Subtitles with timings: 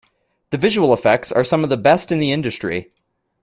[0.49, 2.91] The visual effects are some of the best in the industry.